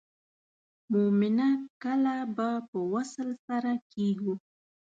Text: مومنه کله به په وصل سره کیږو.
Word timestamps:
مومنه 0.91 1.47
کله 1.83 2.15
به 2.35 2.49
په 2.69 2.77
وصل 2.93 3.29
سره 3.45 3.71
کیږو. 3.93 4.33